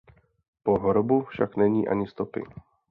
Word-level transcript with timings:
Po 0.63 0.79
hrobu 0.79 1.21
však 1.23 1.55
není 1.55 1.87
ani 1.87 2.07
stopy. 2.07 2.43